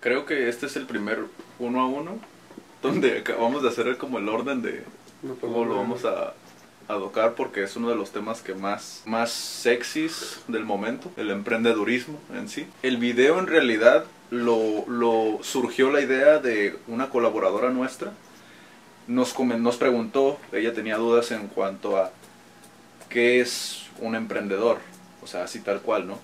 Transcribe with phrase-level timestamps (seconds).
[0.00, 1.24] Creo que este es el primer
[1.58, 2.18] uno a uno
[2.82, 4.84] donde acabamos de hacer como el orden de
[5.40, 6.34] cómo lo vamos a,
[6.88, 11.30] a tocar porque es uno de los temas que más, más sexys del momento, el
[11.30, 12.66] emprendedurismo en sí.
[12.82, 18.12] El video en realidad lo, lo surgió la idea de una colaboradora nuestra.
[19.06, 22.12] Nos, nos preguntó, ella tenía dudas en cuanto a
[23.08, 24.78] qué es un emprendedor,
[25.22, 26.18] o sea, así tal cual, ¿no?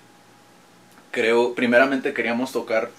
[1.11, 2.89] Creo, primeramente queríamos tocar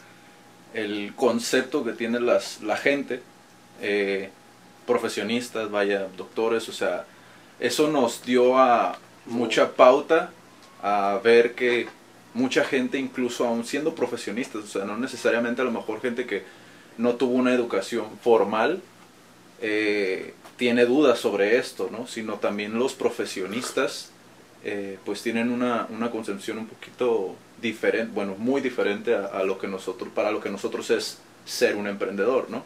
[0.75, 3.23] el concepto que tiene las, la gente,
[3.81, 4.31] eh,
[4.87, 7.05] profesionistas, vaya, doctores, o sea,
[7.61, 10.31] eso nos dio a mucha pauta
[10.83, 11.89] a ver que
[12.35, 16.45] mucha gente, incluso aún siendo profesionistas, o sea, no necesariamente a lo mejor gente que
[16.99, 18.83] no tuvo una educación formal,
[19.61, 22.07] eh, tiene dudas sobre esto, ¿no?
[22.07, 24.11] Sino también los profesionistas,
[24.69, 29.69] eh, pues tienen una, una concepción un poquito diferente, bueno, muy diferente a, lo que
[29.69, 32.65] nosotros, para lo que nosotros es ser un emprendedor, ¿no?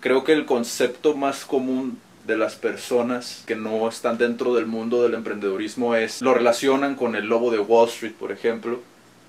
[0.00, 5.02] Creo que el concepto más común de las personas que no están dentro del mundo
[5.02, 8.80] del emprendedurismo es lo relacionan con el lobo de Wall Street, por ejemplo,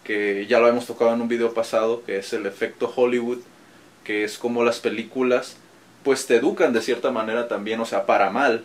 [0.05, 3.39] que ya lo hemos tocado en un video pasado, que es el efecto Hollywood,
[4.05, 5.57] que es como las películas
[6.03, 8.63] pues te educan de cierta manera también, o sea, para mal.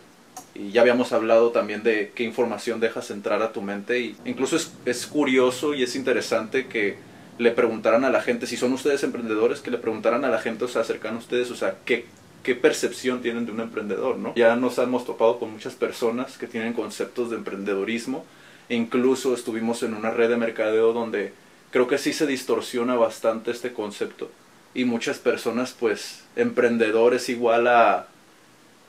[0.55, 4.57] Y ya habíamos hablado también de qué información dejas entrar a tu mente y incluso
[4.57, 6.97] es, es curioso y es interesante que
[7.39, 10.65] le preguntaran a la gente, si son ustedes emprendedores, que le preguntaran a la gente,
[10.65, 12.07] o sea, cercana a ustedes, o sea, qué,
[12.43, 14.35] qué percepción tienen de un emprendedor, ¿no?
[14.35, 18.25] Ya nos hemos topado con muchas personas que tienen conceptos de emprendedorismo,
[18.69, 21.33] e incluso estuvimos en una red de mercadeo donde
[21.71, 24.31] creo que sí se distorsiona bastante este concepto
[24.75, 28.09] y muchas personas pues emprendedores igual a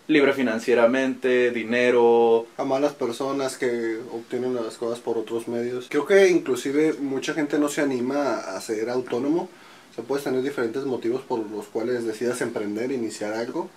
[0.07, 5.87] libre financieramente, dinero, a malas personas que obtienen las cosas por otros medios.
[5.89, 9.49] Creo que inclusive mucha gente no se anima a ser autónomo.
[9.91, 13.69] O sea, puedes tener diferentes motivos por los cuales decidas emprender, iniciar algo.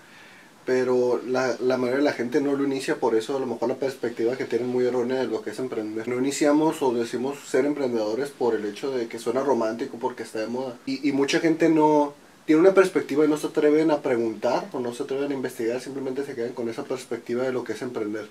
[0.67, 3.71] Pero la, la mayoría de la gente no lo inicia por eso, a lo mejor
[3.71, 6.07] la perspectiva que tienen muy errónea de lo que es emprender.
[6.07, 10.41] No iniciamos o decimos ser emprendedores por el hecho de que suena romántico, porque está
[10.41, 10.77] de moda.
[10.87, 12.15] Y, y mucha gente no,
[12.51, 15.81] tiene una perspectiva y no se atreven a preguntar o no se atreven a investigar,
[15.81, 18.27] simplemente se quedan con esa perspectiva de lo que es emprender.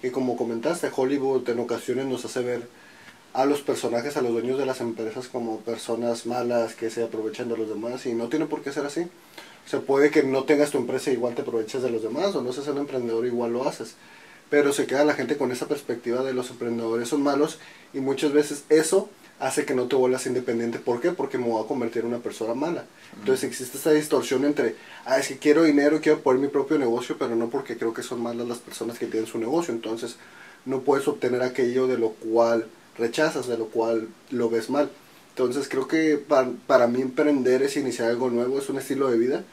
[0.00, 2.68] Que como comentaste, Hollywood en ocasiones nos hace ver
[3.32, 7.48] a los personajes, a los dueños de las empresas como personas malas que se aprovechan
[7.48, 9.08] de los demás y no tiene por qué ser así.
[9.72, 12.52] O puede que no tengas tu empresa igual te aproveches de los demás o no
[12.52, 13.96] seas un emprendedor igual lo haces.
[14.48, 17.58] Pero se queda la gente con esa perspectiva de los emprendedores son malos
[17.92, 20.78] y muchas veces eso hace que no te vuelvas independiente.
[20.78, 21.12] ¿Por qué?
[21.12, 22.84] Porque me voy a convertir en una persona mala.
[23.18, 27.16] Entonces existe esta distorsión entre, ah, es que quiero dinero, quiero poner mi propio negocio,
[27.18, 29.74] pero no porque creo que son malas las personas que tienen su negocio.
[29.74, 30.16] Entonces
[30.64, 32.66] no puedes obtener aquello de lo cual
[32.96, 34.90] rechazas, de lo cual lo ves mal.
[35.30, 39.18] Entonces creo que para, para mí emprender es iniciar algo nuevo, es un estilo de
[39.18, 39.44] vida.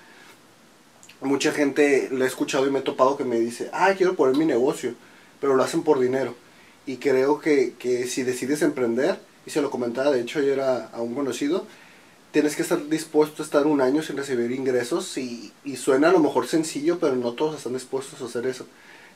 [1.20, 4.38] Mucha gente lo he escuchado y me he topado que me dice, ah, quiero poner
[4.38, 4.94] mi negocio,
[5.42, 6.36] pero lo hacen por dinero.
[6.86, 10.88] Y creo que, que si decides emprender, y se lo comentaba de hecho ayer a,
[10.88, 11.66] a un conocido,
[12.32, 16.12] tienes que estar dispuesto a estar un año sin recibir ingresos y, y suena a
[16.12, 18.66] lo mejor sencillo, pero no todos están dispuestos a hacer eso.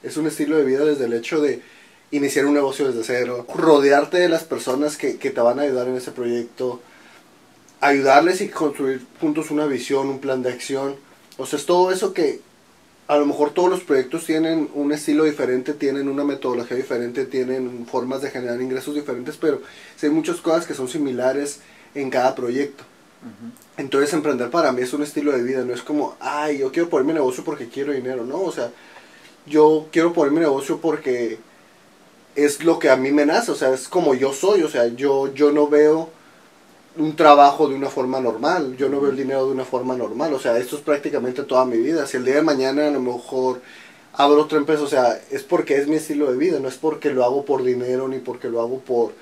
[0.04, 1.62] Es un estilo de vida desde el hecho de
[2.12, 5.88] iniciar un negocio desde cero, rodearte de las personas que, que te van a ayudar
[5.88, 6.80] en ese proyecto,
[7.82, 10.96] ayudarles y construir juntos una visión, un plan de acción.
[11.38, 12.42] O sea, es todo eso que
[13.08, 17.86] a lo mejor todos los proyectos tienen un estilo diferente, tienen una metodología diferente, tienen
[17.86, 19.62] formas de generar ingresos diferentes, pero
[19.96, 21.62] sí hay muchas cosas que son similares
[21.96, 22.84] en cada proyecto.
[23.78, 26.90] Entonces emprender para mí es un estilo de vida, no es como, ay, yo quiero
[26.90, 28.72] poner mi negocio porque quiero dinero, no, o sea,
[29.46, 31.38] yo quiero poner mi negocio porque
[32.36, 34.88] es lo que a mí me nace, o sea, es como yo soy, o sea,
[34.88, 36.10] yo, yo no veo
[36.98, 40.34] un trabajo de una forma normal, yo no veo el dinero de una forma normal,
[40.34, 43.02] o sea, esto es prácticamente toda mi vida, si el día de mañana a lo
[43.02, 43.62] mejor
[44.14, 47.12] abro otra empresa, o sea, es porque es mi estilo de vida, no es porque
[47.12, 49.14] lo hago por dinero ni porque lo hago por,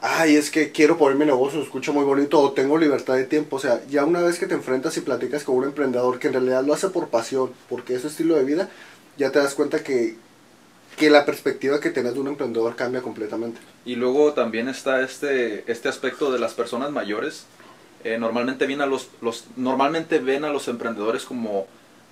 [0.00, 3.56] ay, es que quiero poner mi negocio, escucha muy bonito, o tengo libertad de tiempo,
[3.56, 6.34] o sea, ya una vez que te enfrentas y platicas con un emprendedor que en
[6.34, 8.68] realidad lo hace por pasión, porque es su estilo de vida,
[9.16, 10.16] ya te das cuenta que,
[10.96, 13.60] que la perspectiva que tenés de un emprendedor cambia completamente.
[13.84, 17.46] Y luego también está este, este aspecto de las personas mayores.
[18.02, 21.66] Eh, normalmente, ven a los, los, normalmente ven a los emprendedores como,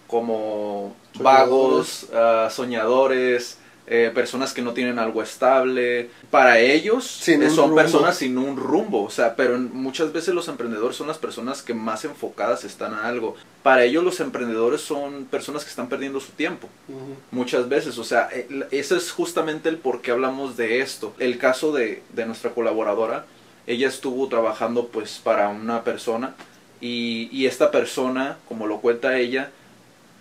[0.07, 6.09] como vagos, uh, soñadores, eh, personas que no tienen algo estable.
[6.31, 10.97] Para ellos eh, son personas sin un rumbo, o sea, pero muchas veces los emprendedores
[10.97, 13.37] son las personas que más enfocadas están a algo.
[13.63, 16.69] Para ellos los emprendedores son personas que están perdiendo su tiempo,
[17.31, 21.15] muchas veces, o sea, eh, ese es justamente el por qué hablamos de esto.
[21.19, 23.27] El caso de, de nuestra colaboradora,
[23.67, 26.35] ella estuvo trabajando pues para una persona
[26.81, 29.51] y, y esta persona, como lo cuenta ella,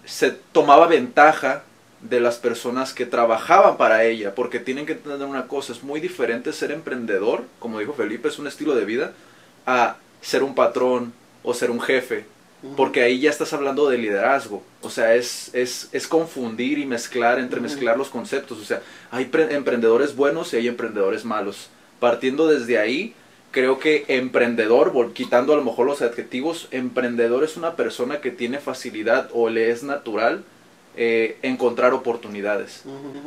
[0.05, 1.63] se tomaba ventaja
[2.09, 6.01] de las personas que trabajaban para ella, porque tienen que entender una cosa, es muy
[6.01, 9.13] diferente ser emprendedor, como dijo Felipe, es un estilo de vida,
[9.65, 11.13] a ser un patrón
[11.43, 12.25] o ser un jefe,
[12.77, 17.39] porque ahí ya estás hablando de liderazgo, o sea, es, es, es confundir y mezclar,
[17.39, 21.69] entremezclar los conceptos, o sea, hay emprendedores buenos y hay emprendedores malos.
[21.99, 23.13] Partiendo desde ahí,
[23.51, 28.59] creo que emprendedor, quitando a lo mejor los adjetivos, emprendedor es una persona que tiene
[28.59, 30.43] facilidad o le es natural
[30.95, 32.83] eh, encontrar oportunidades.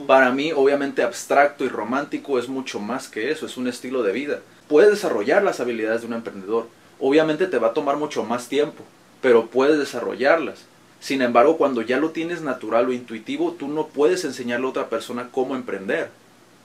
[0.07, 4.13] Para mí, obviamente, abstracto y romántico es mucho más que eso, es un estilo de
[4.13, 4.41] vida.
[4.69, 6.69] Puedes desarrollar las habilidades de un emprendedor.
[6.99, 8.85] Obviamente te va a tomar mucho más tiempo,
[9.21, 10.65] pero puedes desarrollarlas.
[11.01, 14.89] Sin embargo, cuando ya lo tienes natural o intuitivo, tú no puedes enseñarle a otra
[14.89, 16.09] persona cómo emprender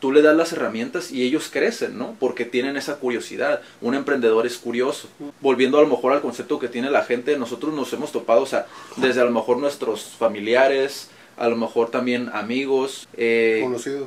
[0.01, 2.17] tú le das las herramientas y ellos crecen, ¿no?
[2.19, 3.61] Porque tienen esa curiosidad.
[3.79, 5.07] Un emprendedor es curioso.
[5.39, 8.45] Volviendo a lo mejor al concepto que tiene la gente, nosotros nos hemos topado, o
[8.47, 8.65] sea,
[8.97, 13.61] desde a lo mejor nuestros familiares, a lo mejor también amigos, eh,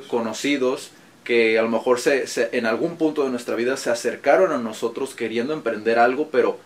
[0.07, 0.91] conocidos.
[1.23, 5.15] que a lo mejor se, en algún punto de nuestra vida se acercaron a nosotros
[5.15, 6.59] queriendo emprender algo, pero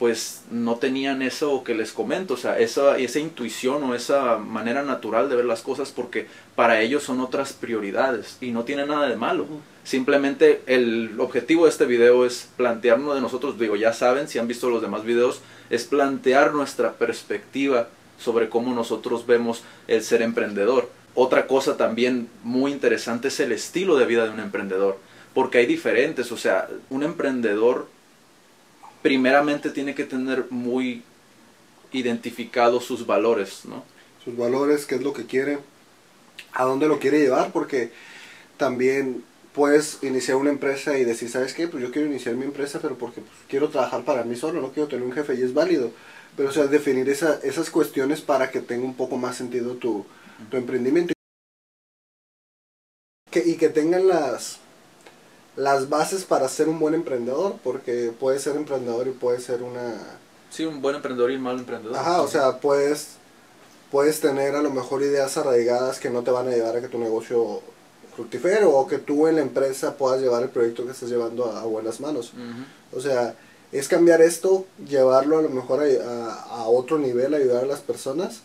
[0.00, 4.82] pues no tenían eso que les comento, o sea, esa, esa intuición o esa manera
[4.82, 6.26] natural de ver las cosas porque
[6.56, 9.46] para ellos son otras prioridades y no tiene nada de malo.
[9.84, 14.48] Simplemente el objetivo de este video es plantearnos de nosotros, digo, ya saben, si han
[14.48, 17.88] visto los demás videos, es plantear nuestra perspectiva
[18.18, 20.88] sobre cómo nosotros vemos el ser emprendedor.
[21.14, 24.98] Otra cosa también muy interesante es el estilo de vida de un emprendedor,
[25.34, 27.86] porque hay diferentes, o sea, un emprendedor
[29.02, 31.02] primeramente tiene que tener muy
[31.92, 33.84] identificados sus valores, ¿no?
[34.24, 35.58] Sus valores, qué es lo que quiere,
[36.52, 37.92] a dónde lo quiere llevar, porque
[38.56, 39.24] también
[39.54, 41.68] puedes iniciar una empresa y decir, ¿sabes qué?
[41.68, 44.72] Pues yo quiero iniciar mi empresa, pero porque pues, quiero trabajar para mí solo, no
[44.72, 45.90] quiero tener un jefe y es válido.
[46.36, 50.06] Pero o sea, definir esa, esas cuestiones para que tenga un poco más sentido tu,
[50.50, 51.12] tu emprendimiento.
[53.30, 54.58] Que, y que tengan las,
[55.60, 59.94] las bases para ser un buen emprendedor, porque puedes ser emprendedor y puedes ser una...
[60.50, 61.96] Sí, un buen emprendedor y un mal emprendedor.
[61.96, 63.16] Ajá, o sea, puedes,
[63.90, 66.88] puedes tener a lo mejor ideas arraigadas que no te van a llevar a que
[66.88, 67.60] tu negocio
[68.16, 71.62] fructifere o que tú en la empresa puedas llevar el proyecto que estás llevando a,
[71.64, 72.32] buenas manos.
[72.92, 73.34] O sea,
[73.70, 78.40] es cambiar esto, llevarlo a lo mejor a, a, otro nivel, ayudar a las personas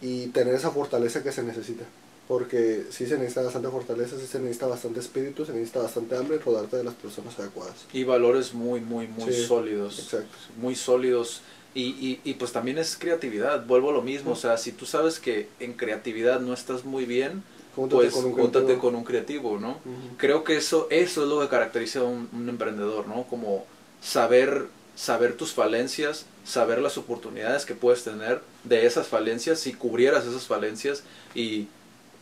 [0.00, 1.84] y tener esa fortaleza que se necesita
[2.28, 6.36] porque sí se necesita bastante fortaleza, sí se necesita bastante espíritu, se necesita bastante hambre
[6.36, 7.74] y rodarte de las personas adecuadas.
[7.92, 9.98] Y valores muy, muy, muy sólidos.
[9.98, 10.36] Exacto.
[10.56, 11.42] Muy sólidos.
[11.74, 14.86] Y, y, y, pues también es creatividad, vuelvo a lo mismo, o sea, si tú
[14.86, 17.42] sabes que en creatividad no estás muy bien,
[17.74, 19.78] pues con un con un creativo, ¿no?
[20.16, 23.24] Creo que eso, eso es lo que caracteriza a un, un emprendedor, ¿no?
[23.24, 23.66] Como
[24.00, 30.24] saber saber tus falencias, saber las oportunidades que puedes tener de esas falencias, si cubrieras
[30.24, 31.02] esas falencias
[31.34, 31.68] y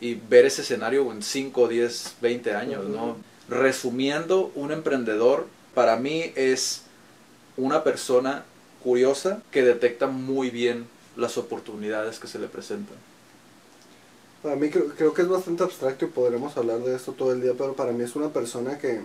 [0.03, 3.15] y ver ese escenario en 5, 10, 20 años, ¿no?
[3.47, 6.81] Resumiendo, un emprendedor para mí es
[7.55, 8.43] una persona
[8.83, 12.97] curiosa que detecta muy bien las oportunidades que se le presentan.
[14.41, 17.53] Para mí creo, que es bastante abstracto y podremos hablar de esto todo el día,
[17.57, 18.99] pero para mí es una persona que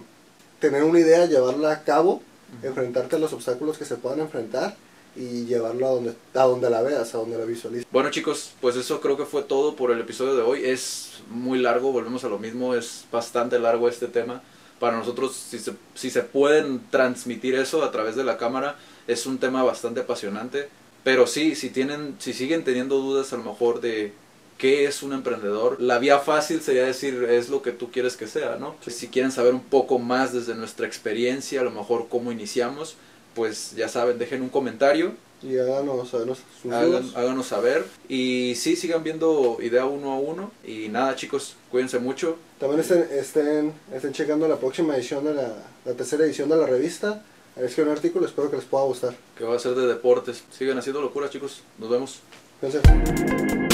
[0.59, 2.23] tener una idea, llevarla a cabo,
[2.65, 4.75] enfrentarte a los obstáculos que se puedan enfrentar
[5.19, 7.87] y llevarlo a donde, a donde la veas, a donde la visualices.
[7.91, 10.65] Bueno chicos, pues eso creo que fue todo por el episodio de hoy.
[10.65, 14.43] Es muy largo, volvemos a lo mismo, es bastante largo este tema.
[14.79, 18.77] Para nosotros, si se, si se pueden transmitir eso a través de la cámara,
[19.09, 20.69] es un tema bastante apasionante.
[21.03, 24.13] Pero sí, si, tienen, si siguen teniendo dudas a lo mejor de
[24.57, 28.27] qué es un emprendedor, la vía fácil sería decir es lo que tú quieres que
[28.27, 28.77] sea, ¿no?
[28.87, 32.97] Si quieren saber un poco más desde nuestra experiencia, a lo mejor cómo iniciamos,
[33.39, 35.13] pues ya saben, dejen un comentario.
[35.41, 36.41] Y háganos, háganos,
[37.15, 37.85] háganos saber.
[38.09, 40.51] Y sí, sigan viendo idea uno a uno.
[40.67, 42.37] Y nada, chicos, cuídense mucho.
[42.59, 45.53] También estén, estén, estén checando la próxima edición de la,
[45.85, 47.23] la tercera edición de la revista.
[47.55, 49.15] Es que un artículo, espero que les pueda gustar.
[49.37, 50.43] Que va a ser de deportes.
[50.51, 51.63] Sigan haciendo locuras, chicos.
[51.79, 52.19] Nos vemos.
[52.59, 53.68] Cuídense.